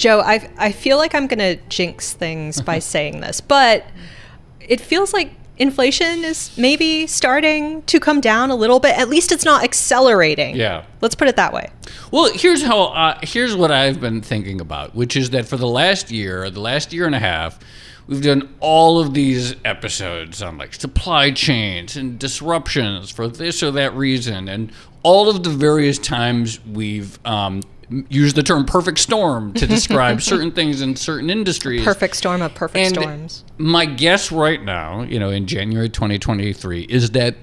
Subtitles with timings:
[0.00, 3.84] Joe, I, I feel like I'm going to jinx things by saying this, but
[4.58, 8.96] it feels like inflation is maybe starting to come down a little bit.
[8.98, 10.56] At least it's not accelerating.
[10.56, 10.86] Yeah.
[11.02, 11.68] Let's put it that way.
[12.10, 15.68] Well, here's how uh, here's what I've been thinking about, which is that for the
[15.68, 17.58] last year, the last year and a half,
[18.06, 23.70] we've done all of these episodes on like supply chains and disruptions for this or
[23.72, 27.60] that reason, and all of the various times we've um,
[28.08, 31.84] use the term perfect storm to describe certain things in certain industries.
[31.84, 33.44] Perfect storm of perfect and storms.
[33.58, 37.34] My guess right now, you know, in January 2023, is that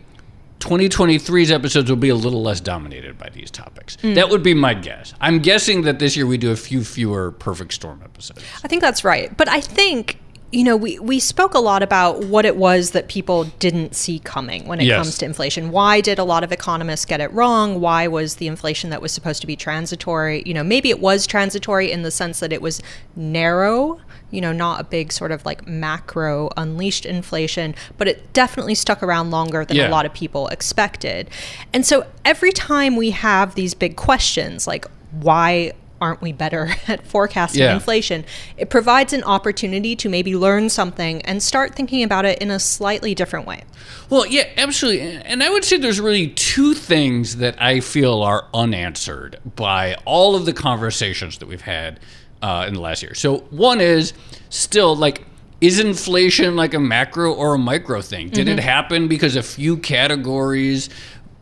[0.59, 3.97] 2023's episodes will be a little less dominated by these topics.
[3.97, 4.15] Mm.
[4.15, 5.13] That would be my guess.
[5.21, 8.43] I'm guessing that this year we do a few fewer perfect storm episodes.
[8.63, 9.35] I think that's right.
[9.37, 10.17] But I think
[10.51, 14.19] you know, we, we spoke a lot about what it was that people didn't see
[14.19, 14.97] coming when it yes.
[14.97, 15.71] comes to inflation.
[15.71, 17.81] Why did a lot of economists get it wrong?
[17.81, 20.43] Why was the inflation that was supposed to be transitory?
[20.45, 22.81] You know, maybe it was transitory in the sense that it was
[23.13, 23.99] narrow,
[24.31, 29.03] you know, not a big sort of like macro unleashed inflation, but it definitely stuck
[29.03, 29.89] around longer than yeah.
[29.89, 31.29] a lot of people expected.
[31.73, 37.05] And so every time we have these big questions like, why aren't we better at
[37.05, 37.73] forecasting yeah.
[37.73, 38.25] inflation?
[38.57, 42.59] It provides an opportunity to maybe learn something and start thinking about it in a
[42.59, 43.63] slightly different way.
[44.09, 45.01] Well, yeah, absolutely.
[45.01, 50.35] And I would say there's really two things that I feel are unanswered by all
[50.35, 51.99] of the conversations that we've had
[52.41, 53.13] uh, in the last year.
[53.15, 54.13] So, one is
[54.49, 55.25] still like,
[55.59, 58.29] is inflation like a macro or a micro thing?
[58.29, 58.59] Did mm-hmm.
[58.59, 60.89] it happen because a few categories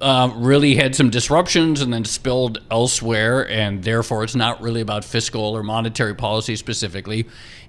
[0.01, 5.05] uh, really had some disruptions and then spilled elsewhere, and therefore it's not really about
[5.05, 7.27] fiscal or monetary policy specifically.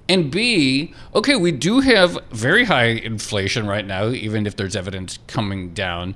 [0.09, 5.19] And B, okay, we do have very high inflation right now, even if there's evidence
[5.27, 6.15] coming down.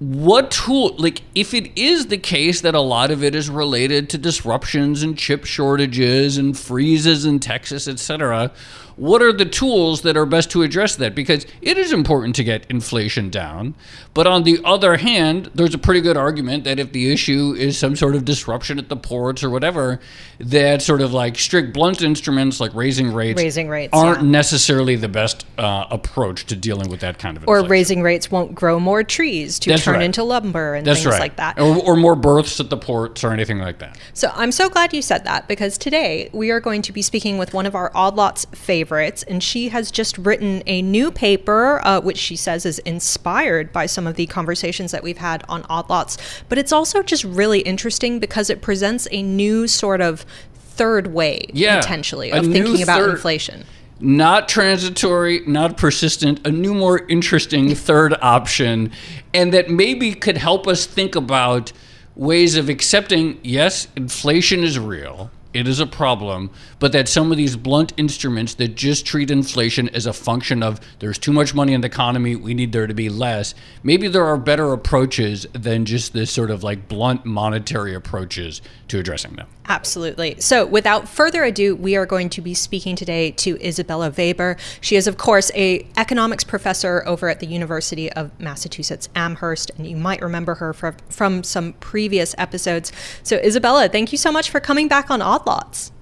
[0.00, 4.08] What tool, like, if it is the case that a lot of it is related
[4.10, 8.52] to disruptions and chip shortages and freezes in Texas, et cetera,
[8.98, 11.14] what are the tools that are best to address that?
[11.14, 13.76] Because it is important to get inflation down.
[14.12, 17.78] But on the other hand, there's a pretty good argument that if the issue is
[17.78, 20.00] some sort of disruption at the ports or whatever,
[20.40, 24.30] that sort of like strict blunt instruments like raising rates, raising rates aren't yeah.
[24.30, 27.66] necessarily the best uh, approach to dealing with that kind of inflation.
[27.66, 30.02] Or raising rates won't grow more trees to That's turn right.
[30.02, 31.20] into lumber and That's things right.
[31.20, 31.60] like that.
[31.60, 33.96] Or, or more berths at the ports or anything like that.
[34.12, 37.38] So I'm so glad you said that because today we are going to be speaking
[37.38, 41.10] with one of our Odd Lots favorites favorites, and she has just written a new
[41.10, 45.44] paper, uh, which she says is inspired by some of the conversations that we've had
[45.48, 46.16] on Odd Lots.
[46.48, 51.46] But it's also just really interesting because it presents a new sort of third way,
[51.52, 53.64] yeah, potentially, of thinking about third- inflation
[54.00, 58.92] not transitory, not persistent, a new, more interesting third option,
[59.34, 61.72] and that maybe could help us think about
[62.14, 67.38] ways of accepting yes, inflation is real it is a problem, but that some of
[67.38, 71.72] these blunt instruments that just treat inflation as a function of there's too much money
[71.72, 75.84] in the economy, we need there to be less, maybe there are better approaches than
[75.84, 79.46] just this sort of like blunt monetary approaches to addressing them.
[79.68, 80.40] Absolutely.
[80.40, 84.56] So, without further ado, we are going to be speaking today to Isabella Weber.
[84.80, 89.86] She is, of course, a economics professor over at the University of Massachusetts Amherst, and
[89.86, 92.92] you might remember her from, from some previous episodes.
[93.22, 95.92] So, Isabella, thank you so much for coming back on Odd Lots.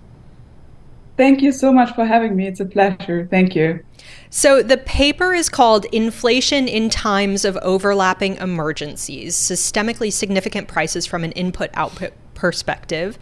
[1.16, 2.46] Thank you so much for having me.
[2.46, 3.26] It's a pleasure.
[3.28, 3.84] Thank you.
[4.30, 11.24] So, the paper is called Inflation in Times of Overlapping Emergencies Systemically Significant Prices from
[11.24, 13.18] an Input Output Perspective.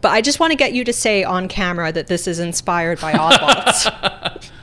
[0.00, 3.00] But I just want to get you to say on camera that this is inspired
[3.00, 3.90] by Oddlots.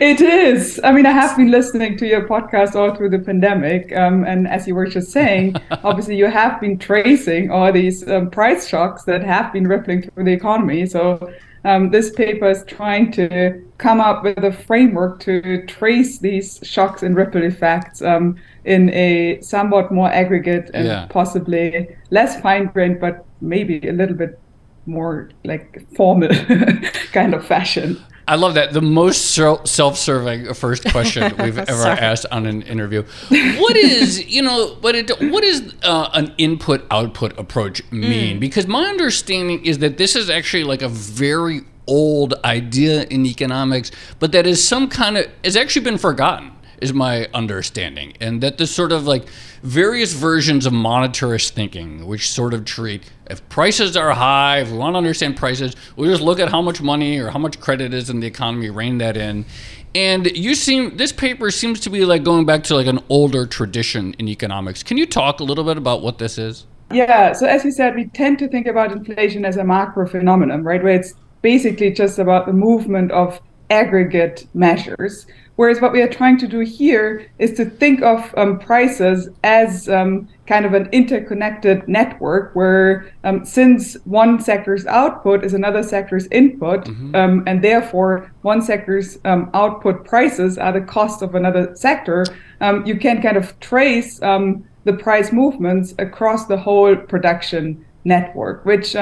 [0.00, 0.80] it is.
[0.82, 3.94] I mean, I have been listening to your podcast all through the pandemic.
[3.94, 8.30] Um, and as you were just saying, obviously, you have been tracing all these um,
[8.30, 10.86] price shocks that have been rippling through the economy.
[10.86, 11.32] So,
[11.64, 17.02] um, this paper is trying to come up with a framework to trace these shocks
[17.02, 21.06] and ripple effects um, in a somewhat more aggregate and yeah.
[21.10, 24.38] possibly less fine grained, but maybe a little bit
[24.86, 26.28] more like formal
[27.12, 28.02] kind of fashion.
[28.26, 28.74] I love that.
[28.74, 33.04] The most self-serving first question we've ever asked on an interview.
[33.30, 38.36] What is, you know, what it, what is uh, an input-output approach mean?
[38.36, 38.40] Mm.
[38.40, 43.90] Because my understanding is that this is actually like a very old idea in economics,
[44.18, 48.14] but that is some kind of has actually been forgotten is my understanding.
[48.20, 49.28] And that this sort of like
[49.62, 54.78] various versions of monetarist thinking, which sort of treat if prices are high, if we
[54.78, 57.92] want to understand prices, we just look at how much money or how much credit
[57.92, 59.44] is in the economy, rein that in.
[59.94, 63.46] And you seem this paper seems to be like going back to like an older
[63.46, 64.82] tradition in economics.
[64.82, 66.66] Can you talk a little bit about what this is?
[66.90, 70.64] Yeah, so as you said, we tend to think about inflation as a macro phenomenon,
[70.64, 70.82] right?
[70.82, 73.40] Where it's basically just about the movement of
[73.70, 75.26] aggregate measures.
[75.58, 79.88] Whereas what we are trying to do here is to think of um, prices as
[79.88, 86.28] um, kind of an interconnected network where um, since one sector's output is another sector's
[86.28, 87.12] input, mm-hmm.
[87.16, 92.24] Um, and therefore one sector's um, output prices are the cost of another sector,
[92.60, 98.94] um, you can kind of trace the price movements across the whole production network, which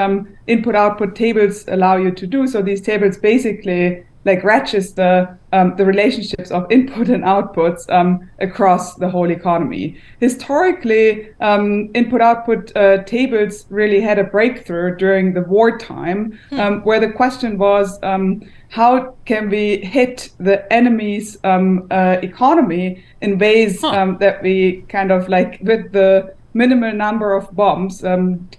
[0.47, 2.47] input output tables allow you to do.
[2.47, 8.95] So these tables basically like register um, the relationships of input and outputs um, across
[8.95, 9.97] the whole economy.
[10.19, 16.59] Historically, um, input output uh, tables really had a breakthrough during the wartime, hmm.
[16.59, 23.03] Um, where the question was um, how can we hit the enemy's um, uh, economy
[23.21, 24.15] in ways huh.
[24.19, 28.03] that we kind of like with the minimal number of bombs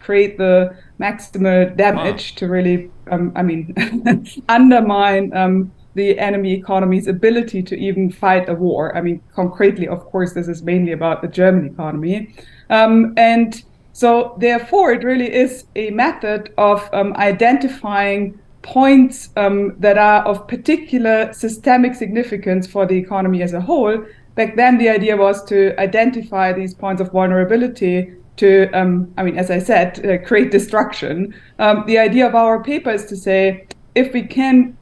[0.00, 2.38] create the maximal damage wow.
[2.38, 3.74] to really, um, I mean,
[4.48, 8.96] undermine um, the enemy economy's ability to even fight a war.
[8.96, 12.34] I mean, concretely, of course, this is mainly about the German economy.
[12.70, 13.62] Um, and
[13.92, 20.46] so, therefore, it really is a method of um, identifying points um, that are of
[20.46, 24.04] particular systemic significance for the economy as a whole.
[24.34, 29.38] Back then, the idea was to identify these points of vulnerability to, um, I mean,
[29.38, 31.34] as I said, uh, create destruction.
[31.58, 34.76] Um, the idea of our paper is to say if we can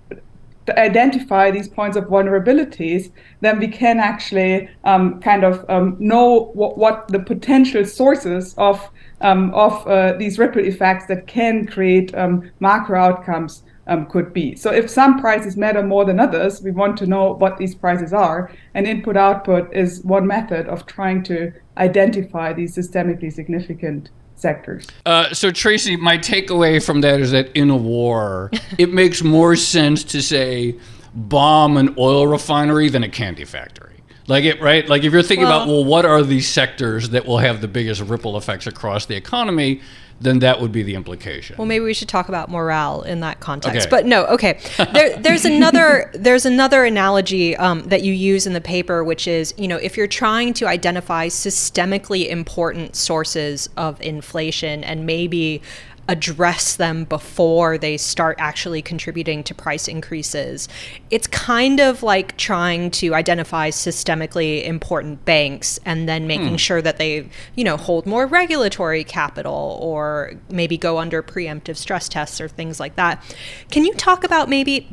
[0.71, 6.77] identify these points of vulnerabilities, then we can actually um, kind of um, know what,
[6.77, 8.91] what, the potential sources of
[9.23, 14.57] um, of uh, these ripple effects that can create um, macro outcomes um, could be.
[14.57, 18.13] So if some prices matter more than others, we want to know what these prices
[18.13, 18.51] are.
[18.75, 24.87] And input output is one method of trying to identify these systemically significant sectors.
[25.05, 29.57] Uh, so Tracy, my takeaway from that is that in a war, it makes more
[29.57, 30.77] sense to say
[31.15, 33.93] bomb an oil refinery than a candy factory.
[34.29, 34.89] Like it, right?
[34.89, 37.69] Like if you're thinking well, about, well, what are these sectors that will have the
[37.69, 39.81] biggest ripple effects across the economy?
[40.21, 41.57] Then that would be the implication.
[41.59, 43.87] Well, maybe we should talk about morale in that context.
[43.87, 43.91] Okay.
[43.91, 44.59] But no, okay.
[44.97, 49.53] There, there's another there's another analogy um, that you use in the paper, which is
[49.59, 55.61] you know if you're trying to identify systemically important sources of inflation and maybe
[56.09, 60.69] address them before they start actually contributing to price increases.
[61.11, 66.57] It's kind of like trying to identify systemically important banks and then making hmm.
[66.57, 72.09] sure that they, you know, hold more regulatory capital or maybe go under preemptive stress
[72.09, 73.23] tests or things like that.
[73.71, 74.89] Can you talk about maybe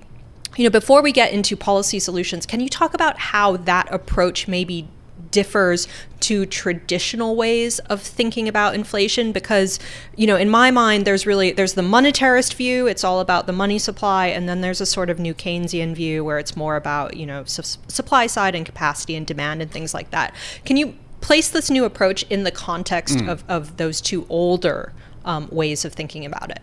[0.56, 4.48] you know, before we get into policy solutions, can you talk about how that approach
[4.48, 4.88] maybe
[5.34, 5.88] differs
[6.20, 9.80] to traditional ways of thinking about inflation because
[10.16, 13.52] you know in my mind there's really there's the monetarist view it's all about the
[13.52, 17.18] money supply and then there's a sort of new keynesian view where it's more about
[17.18, 20.96] you know su- supply side and capacity and demand and things like that can you
[21.20, 23.28] place this new approach in the context mm.
[23.28, 24.94] of, of those two older
[25.26, 26.62] um, ways of thinking about it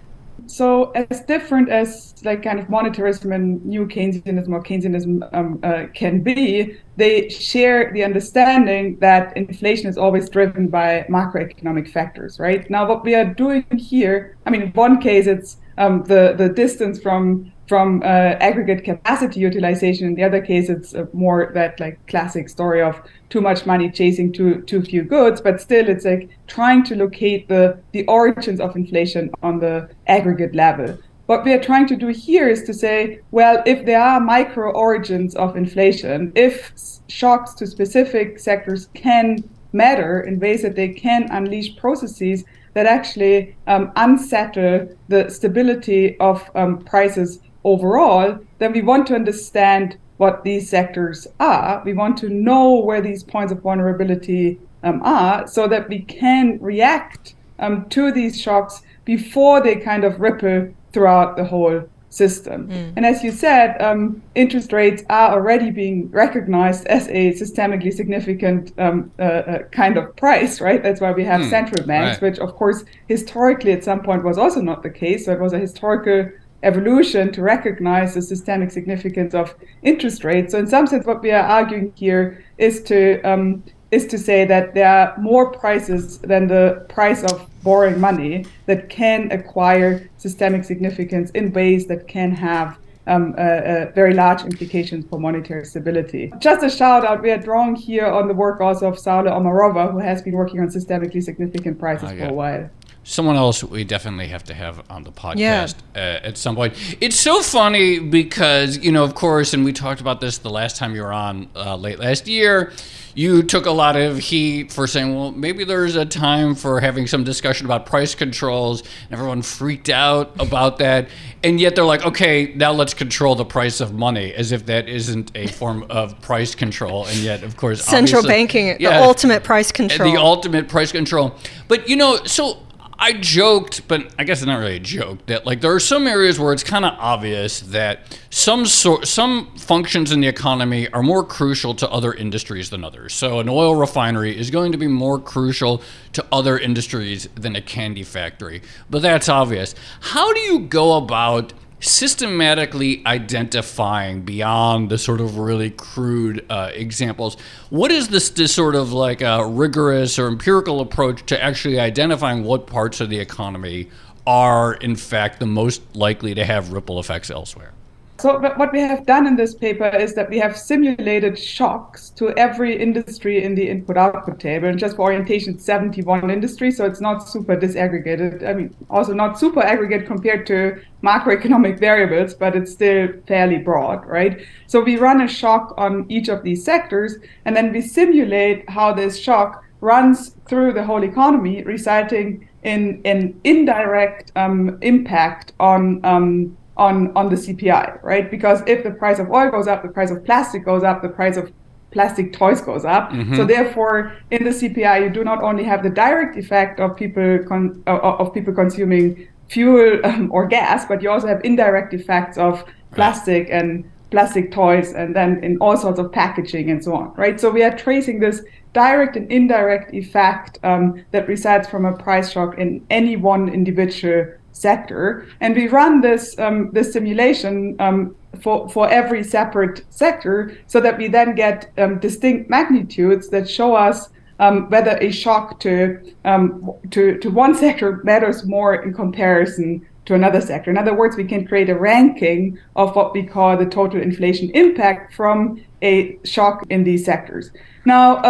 [0.51, 5.87] so as different as like kind of monetarism and new Keynesianism or Keynesianism um, uh,
[5.95, 12.69] can be, they share the understanding that inflation is always driven by macroeconomic factors, right?
[12.69, 16.49] Now, what we are doing here, I mean, in one case, it's um, the the
[16.49, 20.09] distance from from uh, aggregate capacity utilization.
[20.09, 23.89] In the other case, it's uh, more that like classic story of too much money
[23.89, 25.41] chasing too too few goods.
[25.41, 30.53] But still, it's like trying to locate the the origins of inflation on the aggregate
[30.53, 30.99] level.
[31.27, 34.73] What we are trying to do here is to say, well, if there are micro
[34.73, 36.73] origins of inflation, if
[37.07, 42.43] shocks to specific sectors can matter in ways that they can unleash processes
[42.75, 49.99] that actually um, unsettle the stability of um, prices overall, then we want to understand
[50.17, 51.83] what these sectors are.
[51.85, 56.59] We want to know where these points of vulnerability um, are so that we can
[56.61, 62.69] react um, to these shocks before they kind of ripple throughout the whole system.
[62.69, 62.93] Mm.
[62.97, 68.73] And as you said, um, interest rates are already being recognized as a systemically significant
[68.79, 70.83] um, uh, uh, kind of price, right?
[70.83, 71.51] That's why we have mm.
[71.51, 72.31] central banks, right.
[72.31, 75.25] which, of course, historically at some point was also not the case.
[75.25, 76.29] So it was a historical
[76.63, 80.53] evolution to recognize the systemic significance of interest rates.
[80.53, 84.45] So in some sense, what we are arguing here is to um, is to say
[84.45, 90.65] that there are more prices than the price of borrowing money that can acquire systemic
[90.65, 96.33] significance in ways that can have um, uh, uh, very large implications for monetary stability.
[96.39, 99.91] Just a shout out, we are drawing here on the work also of Saule Omarova,
[99.91, 102.27] who has been working on systemically significant prices oh, yeah.
[102.27, 102.71] for a while
[103.03, 106.19] someone else we definitely have to have on the podcast yeah.
[106.23, 106.75] uh, at some point.
[107.01, 110.77] It's so funny because, you know, of course, and we talked about this the last
[110.77, 112.73] time you were on uh, late last year.
[113.13, 117.09] You took a lot of heat for saying, well, maybe there's a time for having
[117.09, 118.83] some discussion about price controls.
[118.83, 121.09] And everyone freaked out about that.
[121.43, 124.89] And yet they're like, okay, now let's control the price of money, as if that
[124.89, 127.07] isn't a form of price control.
[127.07, 130.13] And yet, of course, central banking, yeah, the ultimate price control.
[130.13, 131.35] The ultimate price control.
[131.67, 132.63] But, you know, so
[133.03, 136.07] I joked, but I guess it's not really a joke that like there are some
[136.07, 141.03] areas where it's kind of obvious that some sort some functions in the economy are
[141.03, 143.15] more crucial to other industries than others.
[143.15, 147.63] So an oil refinery is going to be more crucial to other industries than a
[147.63, 148.61] candy factory.
[148.91, 149.75] But that's obvious.
[150.01, 157.37] How do you go about systematically identifying beyond the sort of really crude uh, examples.
[157.71, 162.45] What is this, this sort of like a rigorous or empirical approach to actually identifying
[162.45, 163.89] what parts of the economy
[164.27, 167.73] are, in fact, the most likely to have ripple effects elsewhere?
[168.21, 172.31] So what we have done in this paper is that we have simulated shocks to
[172.37, 174.69] every industry in the input-output table.
[174.69, 178.47] And just for orientation, 71 industries, so it's not super disaggregated.
[178.47, 184.05] I mean, also not super aggregate compared to macroeconomic variables, but it's still fairly broad,
[184.05, 184.45] right?
[184.67, 188.93] So we run a shock on each of these sectors, and then we simulate how
[188.93, 196.55] this shock runs through the whole economy, resulting in an indirect um, impact on um,
[196.81, 198.31] on on the CPI, right?
[198.31, 201.09] Because if the price of oil goes up, the price of plastic goes up, the
[201.09, 201.53] price of
[201.93, 203.11] plastic toys goes up.
[203.11, 203.37] Mm-hmm.
[203.37, 207.41] So therefore, in the CPI, you do not only have the direct effect of people
[207.47, 212.65] con- of people consuming fuel um, or gas, but you also have indirect effects of
[212.93, 213.59] plastic right.
[213.59, 217.41] and plastic toys, and then in all sorts of packaging and so on, right?
[217.41, 222.33] So we are tracing this direct and indirect effect um, that resides from a price
[222.33, 225.27] shock in any one individual sector.
[225.41, 230.99] And we run this um, this simulation um, for for every separate sector, so that
[230.99, 236.73] we then get um, distinct magnitudes that show us um, whether a shock to um,
[236.91, 240.71] to to one sector matters more in comparison to another sector.
[240.71, 244.51] In other words, we can create a ranking of what we call the total inflation
[244.55, 247.51] impact from a shock in these sectors.
[247.85, 248.23] Now.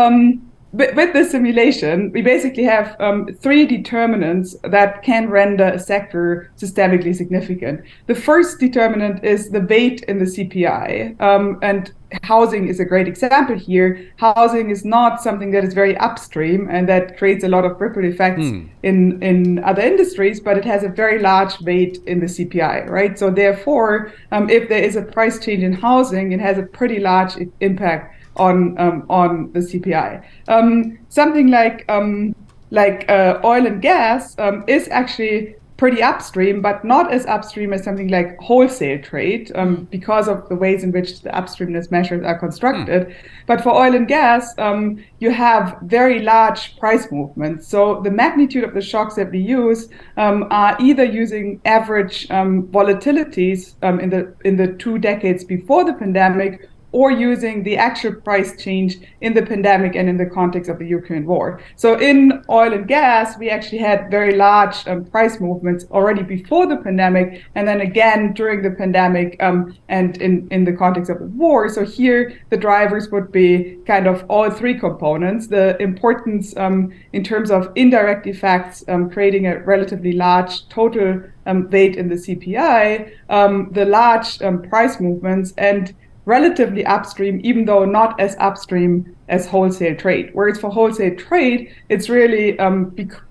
[0.73, 6.53] With, with the simulation, we basically have um, three determinants that can render a sector
[6.57, 7.83] systemically significant.
[8.07, 13.09] The first determinant is the weight in the CPI, um, and housing is a great
[13.09, 14.13] example here.
[14.17, 18.05] Housing is not something that is very upstream and that creates a lot of ripple
[18.05, 18.69] effects mm.
[18.85, 23.19] in, in other industries, but it has a very large weight in the CPI, right?
[23.19, 27.01] So therefore, um, if there is a price change in housing, it has a pretty
[27.01, 30.25] large impact on um, on the CPI.
[30.49, 32.35] Um, something like um,
[32.71, 37.83] like uh, oil and gas um, is actually pretty upstream, but not as upstream as
[37.83, 39.91] something like wholesale trade um, mm.
[39.91, 43.09] because of the ways in which the upstreamness measures are constructed.
[43.09, 43.15] Mm.
[43.47, 47.67] But for oil and gas, um, you have very large price movements.
[47.67, 52.65] So the magnitude of the shocks that we use um, are either using average um,
[52.65, 58.13] volatilities um, in the in the two decades before the pandemic or using the actual
[58.13, 61.61] price change in the pandemic and in the context of the Ukraine war.
[61.77, 66.67] So in oil and gas, we actually had very large um, price movements already before
[66.67, 71.19] the pandemic, and then again during the pandemic um, and in, in the context of
[71.19, 71.69] the war.
[71.69, 75.47] So here the drivers would be kind of all three components.
[75.47, 81.69] The importance um, in terms of indirect effects, um, creating a relatively large total um,
[81.71, 85.95] weight in the CPI, um, the large price movements, and
[86.31, 88.93] relatively upstream, even though not as upstream
[89.29, 90.31] as wholesale trade.
[90.33, 93.23] Whereas for wholesale trade, it's really um, bec-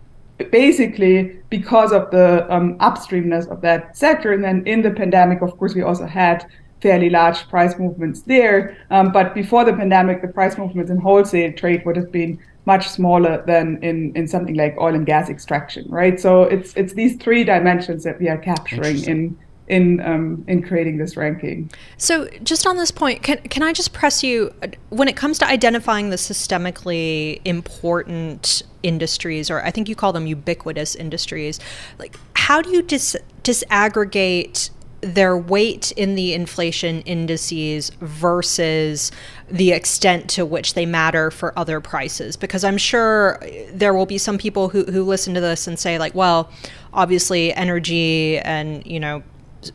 [0.51, 1.17] basically
[1.49, 4.33] because of the um, upstreamness of that sector.
[4.33, 6.45] And then in the pandemic, of course, we also had
[6.81, 8.59] fairly large price movements there.
[8.91, 12.87] Um, but before the pandemic, the price movements in wholesale trade would have been much
[12.87, 16.19] smaller than in, in something like oil and gas extraction, right?
[16.19, 19.37] So it's it's these three dimensions that we are capturing in
[19.69, 21.71] in um, in creating this ranking.
[21.97, 24.53] So, just on this point, can can I just press you
[24.89, 30.27] when it comes to identifying the systemically important industries, or I think you call them
[30.27, 31.59] ubiquitous industries?
[31.99, 34.71] Like, how do you dis- disaggregate?
[35.01, 39.13] their weight in the inflation indices versus
[39.49, 44.17] the extent to which they matter for other prices because i'm sure there will be
[44.17, 46.51] some people who, who listen to this and say like well
[46.91, 49.23] obviously energy and you know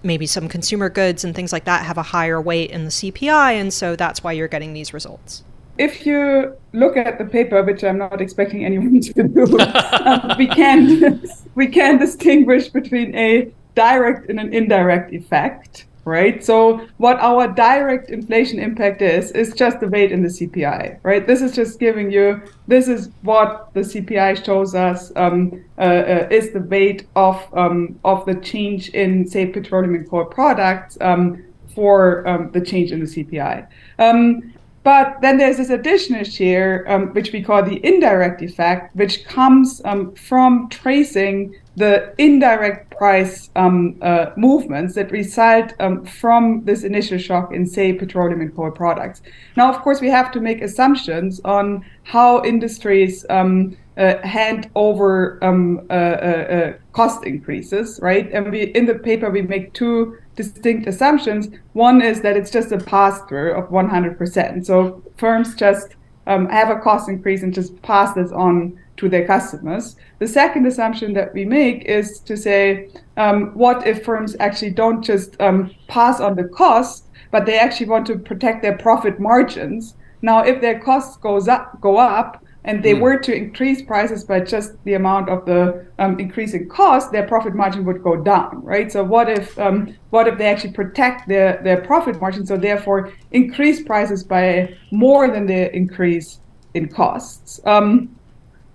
[0.03, 3.53] maybe some consumer goods and things like that have a higher weight in the CPI,
[3.53, 5.45] and so that's why you're getting these results.
[5.76, 9.59] If you look at the paper, which I'm not expecting anyone to do,
[10.05, 11.23] um, we can
[11.55, 16.44] we can distinguish between a direct and an indirect effect right?
[16.44, 21.26] So what our direct inflation impact is is just the weight in the CPI, right?
[21.26, 26.28] This is just giving you this is what the CPI shows us um, uh, uh,
[26.30, 31.42] is the weight of um, of the change in say petroleum and coal products um,
[31.75, 33.66] for um, the change in the CPI.
[33.99, 39.25] Um, but then there's this additional share, um, which we call the indirect effect, which
[39.25, 39.80] comes
[40.14, 47.52] from tracing the indirect price um, uh, movements that result um, from this initial shock
[47.52, 49.23] in, say, petroleum and coal products.
[49.57, 55.43] Now, of course, we have to make assumptions on how industries um, uh, hand over
[55.43, 58.30] um, uh, uh, uh, cost increases, right?
[58.32, 61.49] And we, in the paper, we make two distinct assumptions.
[61.73, 64.67] One is that it's just a pass through of 100%.
[64.67, 65.95] So firms just
[66.26, 69.97] um, have a cost increase and just pass this on to their customers.
[70.19, 75.02] The second assumption that we make is to say, um, what if firms actually don't
[75.02, 79.95] just um, pass on the cost, but they actually want to protect their profit margins?
[80.23, 83.00] Now, if their costs goes up, go up, and they mm.
[83.00, 87.26] were to increase prices by just the amount of the um, increase in cost, their
[87.26, 88.91] profit margin would go down, right?
[88.91, 93.13] So what if um, what if they actually protect their their profit margin, so therefore
[93.33, 96.41] increase prices by more than the increase
[96.73, 97.61] in costs?
[97.67, 98.17] Um,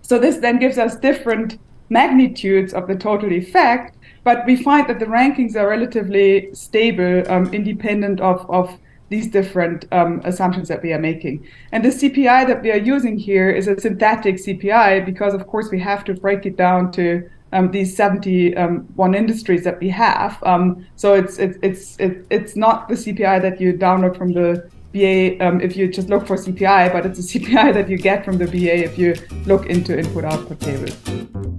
[0.09, 4.97] so this then gives us different magnitudes of the total effect, but we find that
[4.97, 8.75] the rankings are relatively stable, um, independent of, of
[9.09, 11.47] these different um, assumptions that we are making.
[11.71, 15.69] And the CPI that we are using here is a synthetic CPI because, of course,
[15.69, 20.41] we have to break it down to um, these 71 um, industries that we have.
[20.41, 25.39] Um, so it's it's it's it's not the CPI that you download from the BEA
[25.39, 28.38] um, if you just look for CPI, but it's a CPI that you get from
[28.38, 31.58] the BEA if you look into input output tables.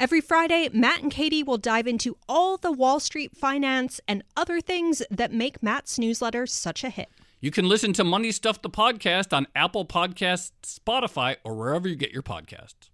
[0.00, 4.60] Every Friday, Matt and Katie will dive into all the Wall Street finance and other
[4.60, 7.08] things that make Matt's newsletter such a hit.
[7.40, 11.96] You can listen to Money Stuff the podcast on Apple Podcasts, Spotify, or wherever you
[11.96, 12.90] get your podcasts.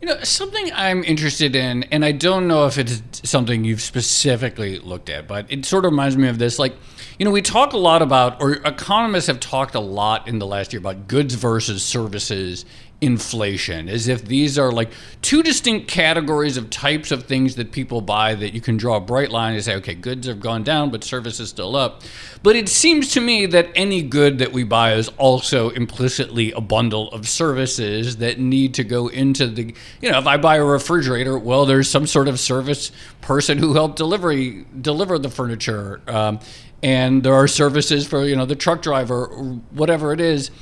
[0.00, 4.80] You know, something I'm interested in, and I don't know if it's something you've specifically
[4.80, 6.58] looked at, but it sort of reminds me of this.
[6.58, 6.74] Like,
[7.20, 10.46] you know, we talk a lot about, or economists have talked a lot in the
[10.48, 12.64] last year about goods versus services
[13.02, 18.00] inflation, as if these are like two distinct categories of types of things that people
[18.00, 20.88] buy that you can draw a bright line and say, okay, goods have gone down,
[20.88, 22.02] but services still up.
[22.44, 26.60] But it seems to me that any good that we buy is also implicitly a
[26.60, 30.64] bundle of services that need to go into the, you know, if I buy a
[30.64, 36.00] refrigerator, well, there's some sort of service person who helped delivery deliver the furniture.
[36.06, 36.38] Um,
[36.84, 39.26] and there are services for, you know, the truck driver,
[39.70, 40.52] whatever it is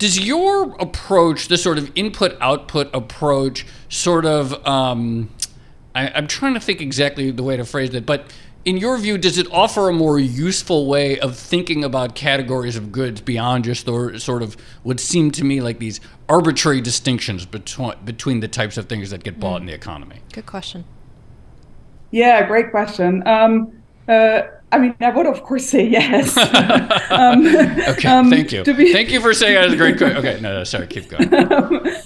[0.00, 5.30] does your approach, this sort of input output approach, sort of, um,
[5.94, 8.32] I, I'm trying to think exactly the way to phrase it, but
[8.64, 12.90] in your view, does it offer a more useful way of thinking about categories of
[12.90, 17.94] goods beyond just the sort of what seem to me like these arbitrary distinctions between
[18.04, 19.62] between the types of things that get bought mm.
[19.62, 20.20] in the economy?
[20.32, 20.84] Good question.
[22.10, 23.26] Yeah, great question.
[23.26, 26.36] Um, uh, I mean, I would of course say yes.
[27.10, 28.62] um, okay, um, thank you.
[28.62, 30.16] Be, thank you for saying that was a great question.
[30.18, 31.32] Okay, no, no, sorry, keep going.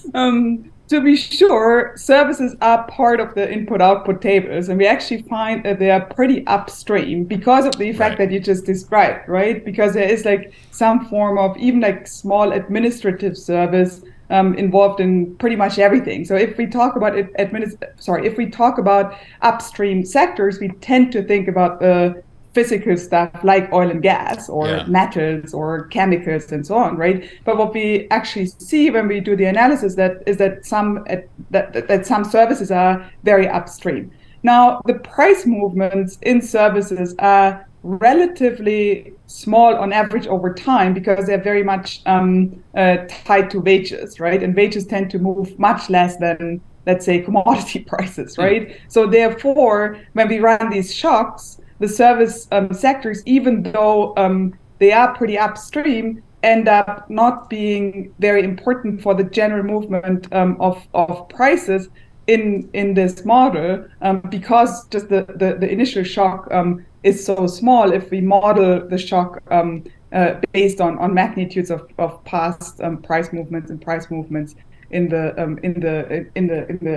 [0.14, 5.64] um, to be sure, services are part of the input-output tables, and we actually find
[5.64, 8.28] that they are pretty upstream because of the effect right.
[8.28, 9.64] that you just described, right?
[9.64, 15.34] Because there is like some form of even like small administrative service um, involved in
[15.36, 16.24] pretty much everything.
[16.24, 20.68] So if we talk about it, administ- sorry, if we talk about upstream sectors, we
[20.80, 22.22] tend to think about the
[22.54, 24.86] physical stuff like oil and gas or yeah.
[24.86, 27.28] metals or chemicals and so on, right?
[27.44, 31.28] But what we actually see when we do the analysis that is that some that,
[31.50, 34.10] that, that some services are very upstream.
[34.44, 41.42] Now the price movements in services are relatively small on average over time because they're
[41.42, 44.42] very much um, uh, tied to wages, right?
[44.42, 48.68] And wages tend to move much less than let's say commodity prices, right?
[48.68, 48.76] Mm.
[48.88, 54.92] So therefore, when we run these shocks, the service um, sectors, even though um, they
[54.92, 60.76] are pretty upstream, end up not being very important for the general movement um, of,
[60.94, 61.88] of prices
[62.26, 66.70] in in this model um, because just the, the, the initial shock um,
[67.02, 71.82] is so small if we model the shock um, uh, based on, on magnitudes of,
[71.98, 74.54] of past price movements and price movements
[74.90, 75.24] in the
[75.62, 76.96] in the in the in the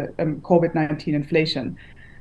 [0.49, 1.77] COVID-19 inflation.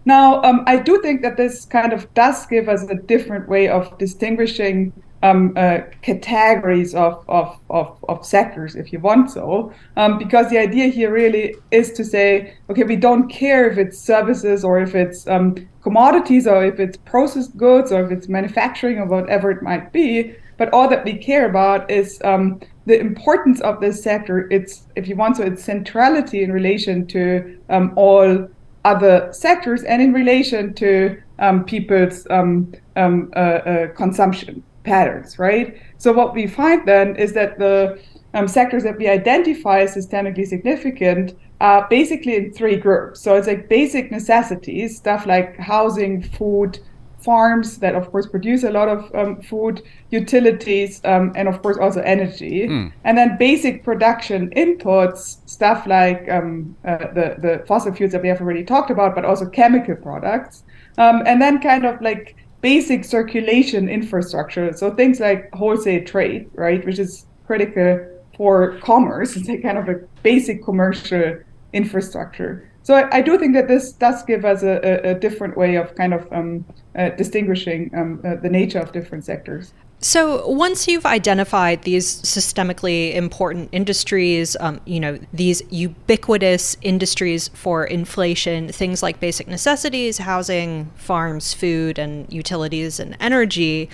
[0.06, 3.68] Now, um, I do think that this kind of does give us a different way
[3.68, 4.92] of distinguishing
[5.22, 10.58] um, uh, categories of, of, of, of, sectors, if you want so, um, because the
[10.58, 14.94] idea here really is to say, okay, we don't care if it's services or if
[14.94, 19.62] it's um, commodities or if it's processed goods or if it's manufacturing or whatever it
[19.62, 24.48] might be, but all that we care about is um, the importance of this sector.
[24.50, 28.48] It's, if you want so, its centrality in relation to um, all
[28.86, 35.76] other sectors and in relation to um, people's um, um, uh, uh, consumption patterns, right?
[35.98, 38.00] So what we find then is that the
[38.34, 43.20] um, sectors that we identify as systemically significant are basically in three groups.
[43.20, 46.78] So it's like basic necessities, stuff like housing, food,
[47.26, 51.76] farms that of course produce a lot of um, food utilities um, and of course
[51.76, 52.68] also energy.
[52.68, 52.92] Mm.
[53.04, 55.20] and then basic production inputs
[55.56, 59.24] stuff like um, uh, the, the fossil fuels that we have already talked about but
[59.24, 60.62] also chemical products.
[60.98, 64.72] Um, and then kind of like basic circulation infrastructure.
[64.72, 67.88] So things like wholesale trade right which is critical
[68.36, 69.36] for commerce.
[69.38, 71.26] It's a kind of a basic commercial
[71.72, 75.56] infrastructure so I, I, do think that this does give us a, a, a different
[75.56, 79.72] way of kind of um, uh, distinguishing um, uh, the nature of different sectors.
[79.98, 87.84] So once you've identified these systemically important industries, um, you know these ubiquitous industries for
[87.84, 93.90] inflation, things like basic necessities, housing, farms, food, and utilities and energy.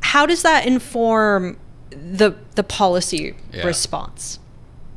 [0.00, 1.56] How does that inform
[1.90, 3.64] the the policy yeah.
[3.64, 4.40] response?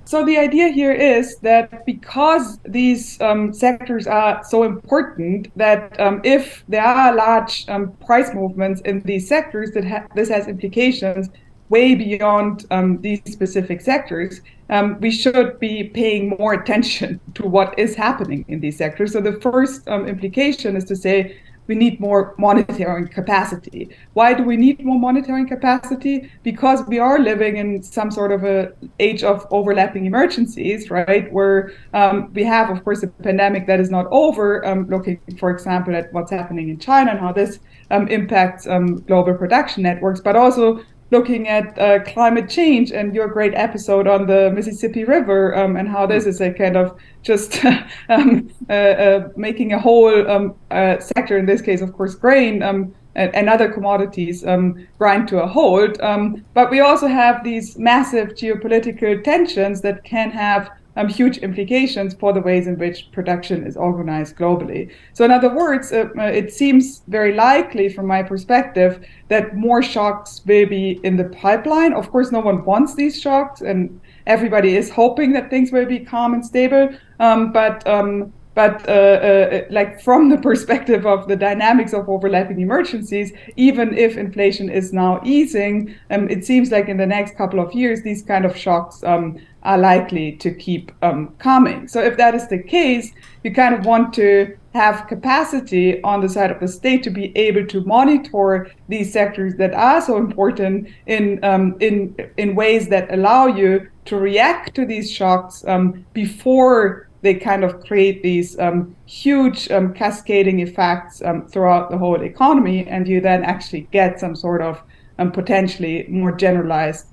[0.07, 6.21] So the idea here is that because these um, sectors are so important, that um,
[6.23, 11.27] if there are large um, price movements in these sectors, that ha- this has implications
[11.67, 14.39] way beyond um, these specific sectors.
[14.69, 19.11] Um, we should be paying more attention to what is happening in these sectors.
[19.11, 23.89] So the first um, implication is to say we need more monitoring capacity.
[24.13, 26.31] Why do we need more monitoring capacity?
[26.43, 31.31] Because we are living in some sort of a age of overlapping emergencies, right?
[31.31, 34.65] Where um, we have, of course, a pandemic that is not over.
[34.65, 37.59] Um, looking, for example, at what's happening in China and how this
[37.91, 43.27] um, impacts um, global production networks, but also looking at uh, climate change and your
[43.27, 47.63] great episode on the Mississippi River um, and how this is a kind of just
[48.09, 52.61] um, uh, uh, making a whole um, uh, sector, in this case, of course, grain,
[52.61, 55.99] um, and, and, other commodities um, grind to a halt.
[56.01, 62.15] Um, but we also have these massive geopolitical tensions that can have um, huge implications
[62.15, 64.91] for the ways in which production is organized globally.
[65.13, 69.83] So, in other words, uh, uh, it seems very likely, from my perspective, that more
[69.83, 71.93] shocks will be in the pipeline.
[71.93, 75.99] Of course, no one wants these shocks, and everybody is hoping that things will be
[75.99, 76.89] calm and stable.
[77.19, 82.59] Um, but um, but uh, uh, like from the perspective of the dynamics of overlapping
[82.59, 87.59] emergencies, even if inflation is now easing, um, it seems like in the next couple
[87.59, 91.89] of years, these kind of shocks um, are likely to keep um, coming.
[91.89, 93.11] So if that is the case,
[93.43, 97.37] you kind of want to have capacity on the side of the state to be
[97.37, 103.13] able to monitor these sectors that are so important in um, in in ways that
[103.13, 108.95] allow you to react to these shocks um, before they kind of create these um,
[109.05, 114.35] huge um, cascading effects um, throughout the whole economy, and you then actually get some
[114.35, 114.81] sort of
[115.19, 117.07] um, potentially more generalized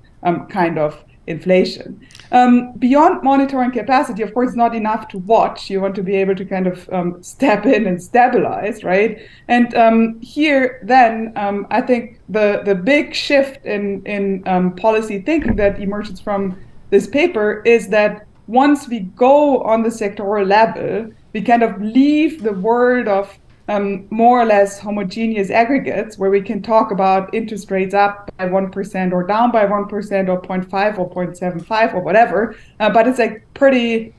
[0.49, 1.99] kind of inflation.
[2.35, 5.69] Um, beyond monitoring capacity, of course, not enough to watch.
[5.69, 9.19] You want to be able to kind of um, step in and stabilize, right?
[9.47, 14.43] And um, here, then, um, I think the the big shift in in
[14.75, 16.57] policy thinking that emerges from
[16.89, 22.43] this paper is that once we go on the sectoral level, we kind of leave
[22.43, 27.71] the world of um, more or less homogeneous aggregates where we can talk about interest
[27.71, 32.55] rates up by 1% or down by 1% or 0.5 or 0.75 or whatever.
[32.79, 34.13] Uh, but it's like pretty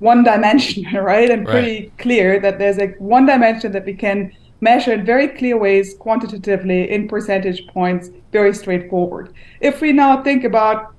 [0.00, 1.30] one dimensional, right?
[1.30, 1.98] And pretty right.
[1.98, 6.90] clear that there's like one dimension that we can measure in very clear ways quantitatively
[6.90, 9.32] in percentage points, very straightforward.
[9.60, 10.94] If we now think about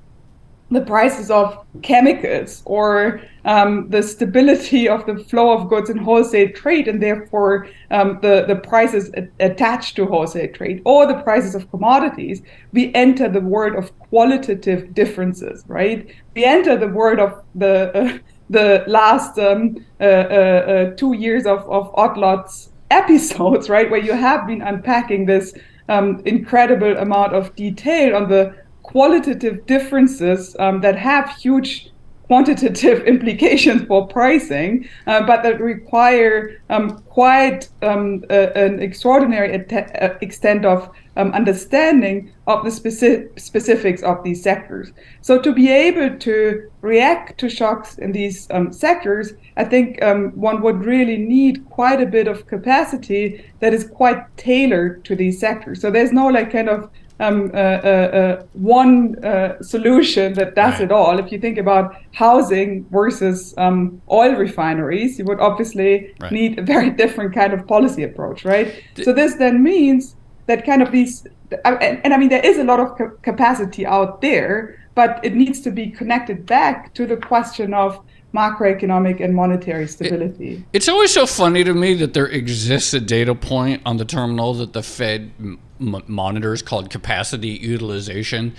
[0.72, 6.50] the prices of chemicals or um, the stability of the flow of goods in wholesale
[6.54, 11.70] trade and therefore um, the, the prices attached to wholesale trade or the prices of
[11.72, 16.10] commodities, we enter the world of qualitative differences, right?
[16.36, 18.18] We enter the world of the, uh,
[18.50, 23.90] the last um, uh, uh, uh two years of, of Odd Lots episodes, right?
[23.90, 25.54] Where you have been unpacking this
[25.90, 28.56] um, incredible amount of detail on the
[28.92, 31.92] qualitative differences um, that have huge
[32.32, 40.66] quantitative implications for pricing, uh, but that require um, quite um, an extraordinary uh, extent
[40.66, 44.94] of um, understanding of the specific specifics of these sectors.
[45.20, 50.32] So to be able to react to shocks in these um, sectors, I think um,
[50.32, 55.38] one would really need quite a bit of capacity that is quite tailored to these
[55.38, 55.82] sectors.
[55.82, 56.90] So there's no like kind of
[57.22, 59.16] um, uh, uh, uh, one
[59.62, 61.20] solution that does it all.
[61.20, 66.32] If you think about housing versus um, oil refineries, you would obviously right.
[66.32, 68.84] need a very different kind of policy approach, right?
[68.96, 70.16] D- so this then means
[70.48, 71.28] that kind of these,
[71.64, 75.36] and, and I mean, there is a lot of ca- capacity out there, but it
[75.36, 78.04] needs to be connected back to the question of
[78.34, 80.54] macroeconomic and monetary stability.
[80.54, 84.06] It, it's always so funny to me that there exists a data point on the
[84.06, 88.56] terminal that the Fed m- monitors called capacity utilization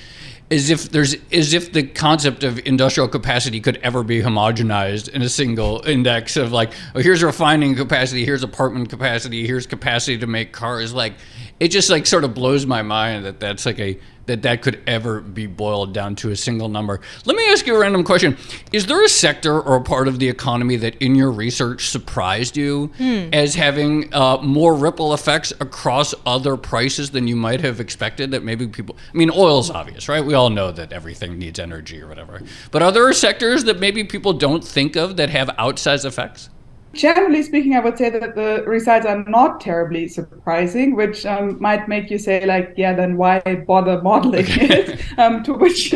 [0.50, 5.22] as if there's as if the concept of industrial capacity could ever be homogenized in
[5.22, 10.26] a single index of like oh here's refining capacity here's apartment capacity here's capacity to
[10.26, 11.14] make cars like
[11.62, 13.96] it just like sort of blows my mind that that's like a
[14.26, 17.00] that that could ever be boiled down to a single number.
[17.24, 18.36] Let me ask you a random question.
[18.72, 22.56] Is there a sector or a part of the economy that in your research surprised
[22.56, 23.28] you hmm.
[23.32, 28.42] as having uh, more ripple effects across other prices than you might have expected that
[28.42, 30.24] maybe people I mean oil's obvious, right?
[30.24, 32.42] We all know that everything needs energy or whatever.
[32.72, 36.48] But are there sectors that maybe people don't think of that have outsized effects?
[36.92, 41.88] Generally speaking, I would say that the results are not terribly surprising, which um, might
[41.88, 45.00] make you say, like, yeah, then why bother modeling it?
[45.18, 45.94] Um, to which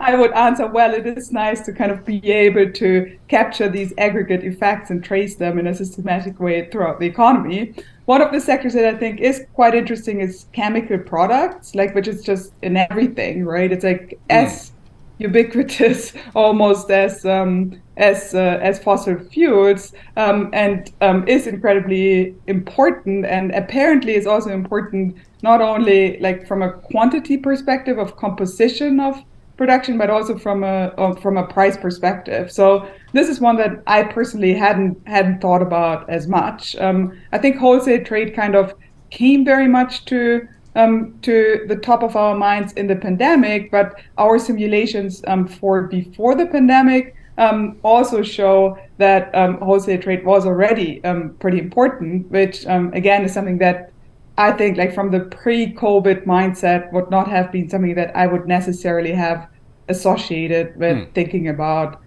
[0.00, 3.92] I would answer, well, it is nice to kind of be able to capture these
[3.98, 7.74] aggregate effects and trace them in a systematic way throughout the economy.
[8.06, 12.08] One of the sectors that I think is quite interesting is chemical products, like which
[12.08, 13.70] is just in everything, right?
[13.70, 14.70] It's like mm.
[15.18, 23.24] Ubiquitous almost as um, as uh, as fossil fuels um, and um, is incredibly important
[23.24, 29.22] and apparently is also important not only like from a quantity perspective of composition of
[29.56, 32.50] production but also from a uh, from a price perspective.
[32.50, 36.74] So this is one that I personally hadn't hadn't thought about as much.
[36.76, 38.74] Um, I think wholesale trade kind of
[39.10, 44.00] came very much to um, to the top of our minds in the pandemic, but
[44.18, 50.46] our simulations um, for before the pandemic um, also show that um, wholesale trade was
[50.46, 53.92] already um, pretty important, which um, again is something that
[54.36, 58.48] I think, like from the pre-COVID mindset, would not have been something that I would
[58.48, 59.48] necessarily have
[59.88, 61.12] associated with hmm.
[61.12, 62.00] thinking about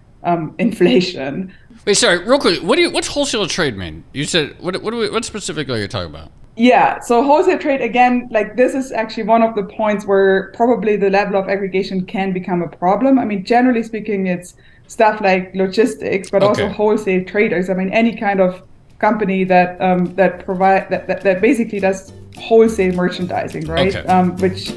[0.58, 1.54] inflation.
[1.86, 2.62] Wait, sorry, real quick.
[2.62, 2.90] What do you?
[2.90, 4.04] What's wholesale trade mean?
[4.12, 4.82] You said what?
[4.82, 6.32] What, we, what specifically are you talking about?
[6.58, 10.96] Yeah, so wholesale trade again, like this is actually one of the points where probably
[10.96, 13.16] the level of aggregation can become a problem.
[13.16, 14.54] I mean, generally speaking, it's
[14.88, 16.48] stuff like logistics, but okay.
[16.48, 17.70] also wholesale traders.
[17.70, 18.62] I mean, any kind of
[18.98, 23.94] company that um, that provide that, that, that basically does wholesale merchandising, right?
[23.94, 24.08] Okay.
[24.08, 24.72] Um, which,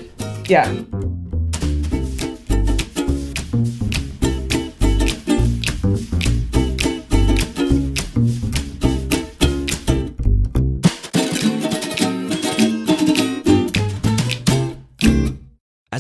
[0.48, 0.72] yeah.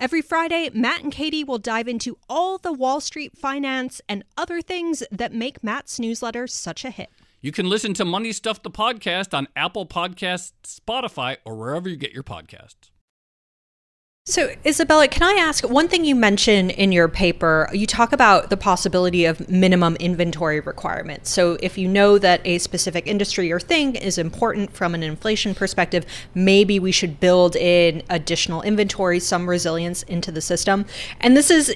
[0.00, 4.62] Every Friday, Matt and Katie will dive into all the Wall Street finance and other
[4.62, 7.10] things that make Matt's newsletter such a hit.
[7.40, 11.96] You can listen to Money Stuff the podcast on Apple Podcasts, Spotify, or wherever you
[11.96, 12.92] get your podcasts.
[14.28, 17.66] So, Isabella, can I ask one thing you mention in your paper?
[17.72, 21.30] You talk about the possibility of minimum inventory requirements.
[21.30, 25.54] So, if you know that a specific industry or thing is important from an inflation
[25.54, 30.84] perspective, maybe we should build in additional inventory, some resilience into the system.
[31.22, 31.74] And this is,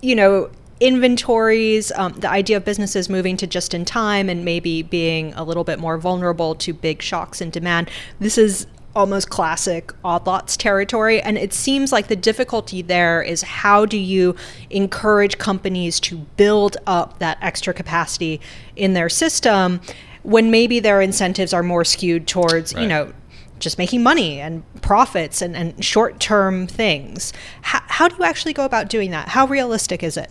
[0.00, 4.82] you know, inventories, um, the idea of businesses moving to just in time and maybe
[4.82, 7.90] being a little bit more vulnerable to big shocks in demand.
[8.20, 11.20] This is almost classic odd lots territory.
[11.20, 14.34] And it seems like the difficulty there is how do you
[14.70, 18.40] encourage companies to build up that extra capacity
[18.76, 19.80] in their system
[20.22, 22.82] when maybe their incentives are more skewed towards, right.
[22.82, 23.12] you know,
[23.58, 27.32] just making money and profits and, and short term things.
[27.62, 29.28] How, how do you actually go about doing that?
[29.28, 30.30] How realistic is it?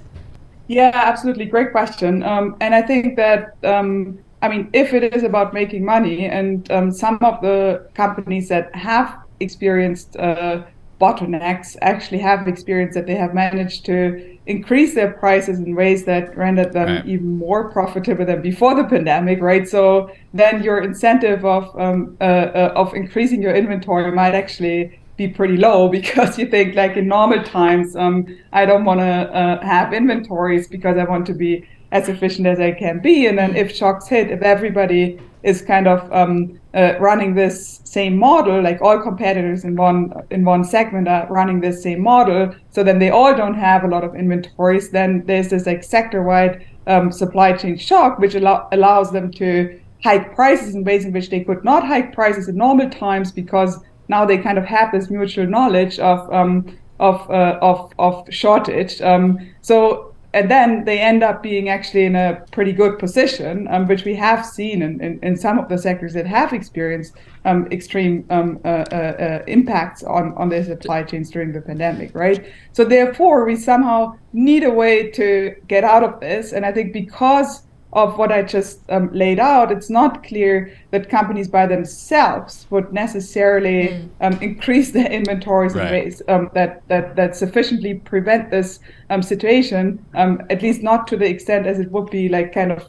[0.68, 1.46] Yeah, absolutely.
[1.46, 2.24] Great question.
[2.24, 6.70] Um, and I think that um, I mean, if it is about making money, and
[6.72, 10.64] um, some of the companies that have experienced uh,
[11.00, 16.36] bottlenecks actually have experienced that they have managed to increase their prices in ways that
[16.36, 17.06] rendered them right.
[17.06, 19.68] even more profitable than before the pandemic, right?
[19.68, 25.28] So then your incentive of um, uh, uh, of increasing your inventory might actually be
[25.28, 29.66] pretty low because you think like in normal times, um, I don't want to uh,
[29.66, 33.28] have inventories because I want to be as efficient as I can be.
[33.28, 38.18] And then if shocks hit, if everybody is kind of um, uh, running this same
[38.18, 42.84] model, like all competitors in one in one segment are running this same model, so
[42.84, 44.90] then they all don't have a lot of inventories.
[44.90, 50.36] Then there's this like sector-wide um, supply chain shock, which allow- allows them to hike
[50.36, 54.26] prices in ways in which they could not hike prices in normal times because now
[54.26, 59.02] they kind of have this mutual knowledge of um, of, uh, of of shortage.
[59.02, 63.88] Um, so and then they end up being actually in a pretty good position, um,
[63.88, 67.68] which we have seen in, in, in, some of the sectors that have experienced um,
[67.72, 72.46] extreme um, uh, uh, uh, impacts on, on their supply chains during the pandemic, right?
[72.74, 76.52] So therefore, we somehow need a way to get out of this.
[76.52, 81.10] And I think because of what I just um, laid out, it's not clear that
[81.10, 84.10] companies by themselves would necessarily mm.
[84.22, 85.88] um, increase their inventories right.
[85.88, 91.08] in ways um, that, that that sufficiently prevent this um, situation, um, at least not
[91.08, 92.88] to the extent as it would be like kind of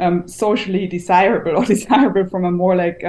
[0.00, 3.00] um, socially desirable or desirable from a more like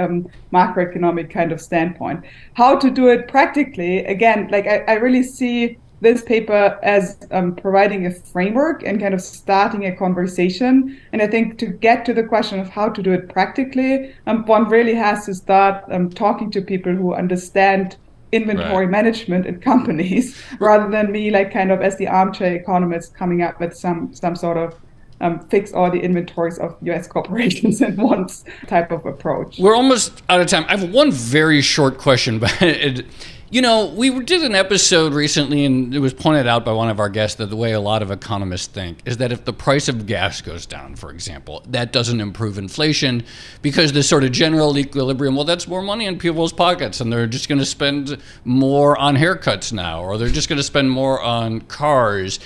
[0.52, 2.22] macroeconomic kind of standpoint.
[2.54, 7.54] How to do it practically, again, like I, I really see this paper as um,
[7.54, 10.98] providing a framework and kind of starting a conversation.
[11.12, 14.44] And I think to get to the question of how to do it practically, um,
[14.46, 17.96] one really has to start um, talking to people who understand
[18.32, 18.90] inventory right.
[18.90, 23.58] management in companies rather than me like kind of as the armchair economist coming up
[23.58, 24.74] with some some sort of
[25.20, 28.28] um, fix all the inventories of US corporations in one
[28.66, 29.58] type of approach.
[29.58, 30.64] We're almost out of time.
[30.68, 33.06] I have one very short question, but it,
[33.50, 37.00] you know, we did an episode recently, and it was pointed out by one of
[37.00, 39.88] our guests that the way a lot of economists think is that if the price
[39.88, 43.24] of gas goes down, for example, that doesn't improve inflation
[43.60, 47.26] because the sort of general equilibrium, well, that's more money in people's pockets, and they're
[47.26, 51.20] just going to spend more on haircuts now, or they're just going to spend more
[51.20, 52.38] on cars.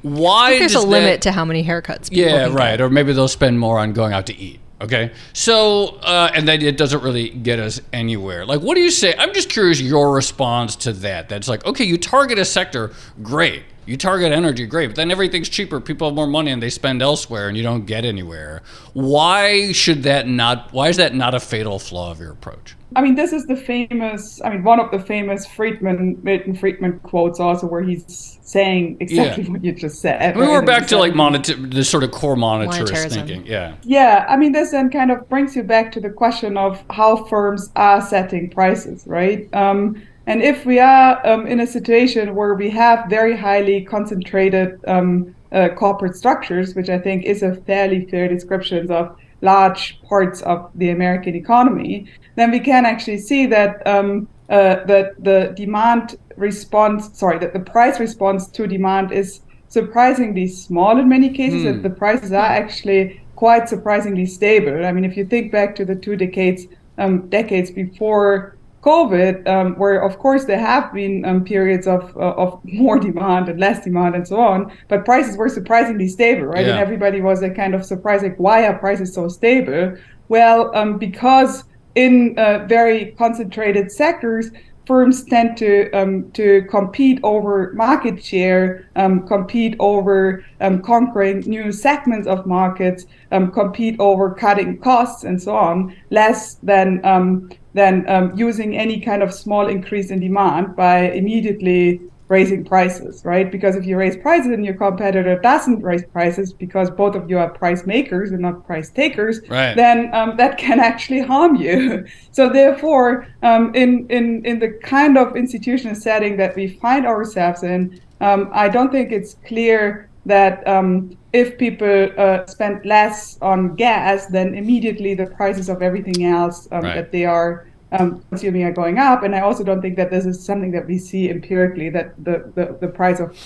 [0.00, 0.58] Why?
[0.58, 2.08] there's a that, limit to how many haircuts.
[2.10, 2.78] yeah, right.
[2.78, 2.80] Get.
[2.80, 4.60] Or maybe they'll spend more on going out to eat.
[4.78, 8.44] Okay, so uh, and then it doesn't really get us anywhere.
[8.44, 9.14] Like, what do you say?
[9.16, 11.30] I'm just curious your response to that.
[11.30, 13.62] That's like, okay, you target a sector, great.
[13.86, 15.80] You target energy, great, but then everything's cheaper.
[15.80, 18.62] People have more money and they spend elsewhere, and you don't get anywhere.
[18.92, 20.72] Why should that not?
[20.72, 22.75] Why is that not a fatal flaw of your approach?
[22.94, 24.40] I mean, this is the famous.
[24.42, 29.44] I mean, one of the famous Friedman, Milton Friedman quotes, also where he's saying exactly
[29.44, 29.50] yeah.
[29.50, 30.36] what you just said.
[30.36, 33.44] I mean, we're back to like monitor, the sort of core monetarist thinking.
[33.44, 33.74] Yeah.
[33.82, 37.24] Yeah, I mean, this then kind of brings you back to the question of how
[37.24, 39.52] firms are setting prices, right?
[39.52, 44.78] Um, and if we are um, in a situation where we have very highly concentrated
[44.86, 50.40] um, uh, corporate structures, which I think is a fairly fair description of large parts
[50.42, 52.06] of the American economy,
[52.36, 57.60] then we can actually see that um, uh, that the demand response, sorry, that the
[57.60, 61.82] price response to demand is surprisingly small in many cases, mm.
[61.82, 64.86] the prices are actually quite surprisingly stable.
[64.86, 66.66] I mean, if you think back to the two decades
[66.98, 72.44] um, decades before COVID, um, where of course there have been um, periods of uh,
[72.44, 76.64] of more demand and less demand and so on, but prices were surprisingly stable, right?
[76.64, 76.72] Yeah.
[76.72, 79.96] And everybody was a kind of surprised, like, why are prices so stable?
[80.28, 81.64] Well, um, because
[81.96, 84.50] in uh, very concentrated sectors,
[84.86, 91.72] firms tend to um, to compete over market share, um, compete over um, conquering new
[91.72, 98.08] segments of markets, um, compete over cutting costs and so on, less than um, than
[98.08, 103.50] um, using any kind of small increase in demand by immediately raising prices, right?
[103.52, 107.38] Because if you raise prices and your competitor doesn't raise prices because both of you
[107.38, 109.76] are price makers and not price takers, right.
[109.76, 112.04] then um, that can actually harm you.
[112.32, 117.62] So therefore, um, in in in the kind of institutional setting that we find ourselves
[117.62, 123.74] in, um, I don't think it's clear that um, if people uh, spend less on
[123.76, 126.94] gas, then immediately the prices of everything else um, right.
[126.94, 129.22] that they are um, consuming are going up.
[129.22, 132.50] And I also don't think that this is something that we see empirically that the,
[132.54, 133.36] the, the price of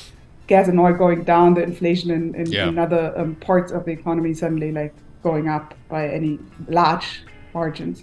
[0.46, 2.68] gas and oil going down, the inflation in, in, yeah.
[2.68, 6.38] in other um, parts of the economy suddenly like going up by any
[6.68, 7.22] large
[7.54, 8.02] margins.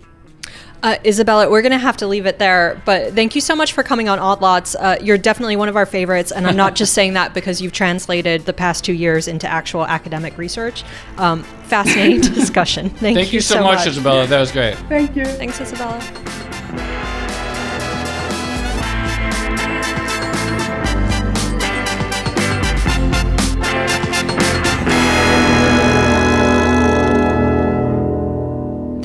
[0.84, 3.74] Uh, Isabella, we're going to have to leave it there, but thank you so much
[3.74, 4.76] for coming on Odd Lots.
[4.76, 7.74] Uh, you're definitely one of our favorites, and I'm not just saying that because you've
[7.74, 10.84] translated the past two years into actual academic research.
[11.18, 12.90] Um, fascinating discussion.
[12.90, 14.28] Thank, thank you, you so, so much, much, Isabella.
[14.28, 14.76] That was great.
[14.88, 15.26] Thank you.
[15.26, 16.97] Thanks, Isabella.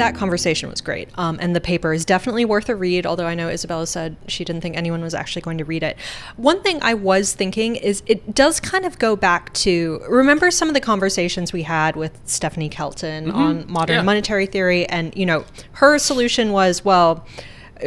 [0.03, 1.09] That conversation was great.
[1.17, 4.45] Um, and the paper is definitely worth a read, although I know Isabella said she
[4.45, 5.97] didn't think anyone was actually going to read it.
[6.37, 10.69] One thing I was thinking is it does kind of go back to remember some
[10.69, 13.37] of the conversations we had with Stephanie Kelton mm-hmm.
[13.37, 14.03] on modern yeah.
[14.03, 14.89] monetary theory.
[14.89, 17.25] And, you know, her solution was, well,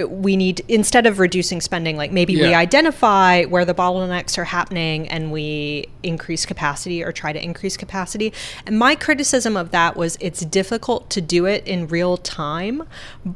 [0.03, 2.47] we need instead of reducing spending like maybe yeah.
[2.47, 7.77] we identify where the bottlenecks are happening and we increase capacity or try to increase
[7.77, 8.33] capacity
[8.65, 12.83] and my criticism of that was it's difficult to do it in real time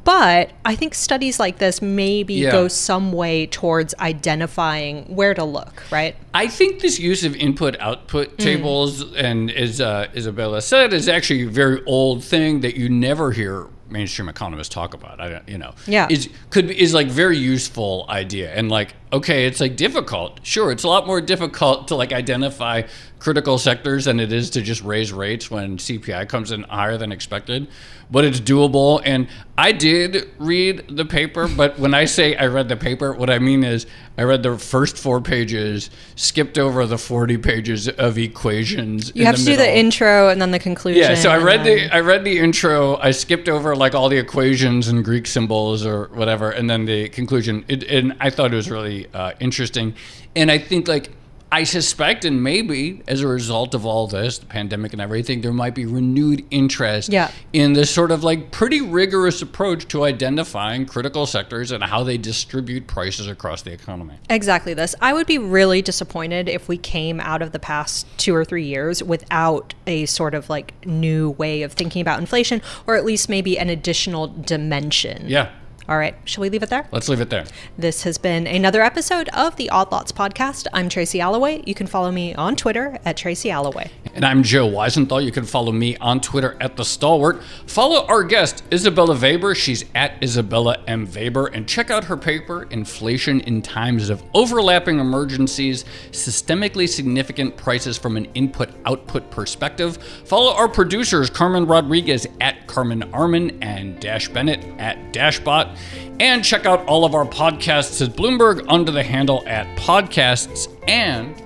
[0.04, 2.52] but i think studies like this maybe yeah.
[2.52, 7.76] go some way towards identifying where to look right i think this use of input
[7.80, 8.38] output mm.
[8.38, 9.24] tables mm.
[9.24, 13.68] and as uh, isabella said is actually a very old thing that you never hear
[13.90, 15.20] mainstream economists talk about.
[15.20, 19.46] I you know, yeah, is could be is like very useful idea and like okay,
[19.46, 20.40] it's like difficult.
[20.44, 22.84] Sure, it's a lot more difficult to like identify
[23.20, 27.12] critical sectors than it is to just raise rates when CPI comes in higher than
[27.12, 27.68] expected.
[28.12, 29.02] But it's doable.
[29.06, 33.30] And I did read the paper, but when I say I read the paper, what
[33.30, 33.86] I mean is
[34.18, 39.12] I read the first four pages, skipped over the 40 pages of equations.
[39.14, 39.58] You have to middle.
[39.58, 41.02] do the intro and then the conclusion.
[41.02, 44.18] Yeah, so I read the I read the intro, I skipped over like all the
[44.18, 47.64] equations and Greek symbols or whatever, and then the conclusion.
[47.68, 49.94] It, and I thought it was really uh, interesting.
[50.36, 51.12] And I think like
[51.52, 55.54] I suspect, and maybe as a result of all this, the pandemic and everything, there
[55.54, 57.32] might be renewed interest yeah.
[57.54, 62.18] in this sort of like pretty rigorous approach to identifying critical sectors and how they
[62.18, 64.16] distribute prices across the economy.
[64.30, 64.94] Exactly this.
[65.02, 68.66] I would be really disappointed if we came out of the past two or three
[68.66, 73.28] years without a sort of like new way of thinking about inflation, or at least
[73.28, 75.24] maybe an additional dimension.
[75.28, 75.50] Yeah.
[75.90, 76.88] All right, shall we leave it there?
[76.92, 77.46] Let's leave it there.
[77.76, 80.68] This has been another episode of the Odd Lots podcast.
[80.72, 81.64] I'm Tracy Alloway.
[81.66, 83.90] You can follow me on Twitter at Tracy Alloway.
[84.14, 85.26] And I'm Joe Weisenthal.
[85.26, 87.42] You can follow me on Twitter at The Stalwart.
[87.66, 89.56] Follow our guest, Isabella Weber.
[89.56, 91.10] She's at Isabella M.
[91.12, 91.48] Weber.
[91.48, 98.16] And check out her paper, Inflation in Times of Overlapping Emergencies Systemically Significant Prices from
[98.16, 99.98] an Input Output Perspective.
[100.26, 105.78] Follow our producers, Carmen Rodriguez at Carmen Armen and Dash Bennett at Dashbot.
[106.20, 110.68] And check out all of our podcasts at Bloomberg under the handle at podcasts.
[110.88, 111.38] And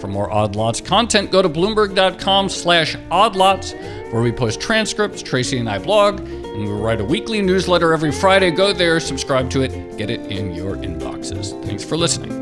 [0.00, 3.72] for more Odd Lots content, go to bloomberg.com slash oddlots,
[4.12, 8.10] where we post transcripts, Tracy and I blog, and we write a weekly newsletter every
[8.10, 8.50] Friday.
[8.50, 11.64] Go there, subscribe to it, get it in your inboxes.
[11.64, 12.41] Thanks for listening.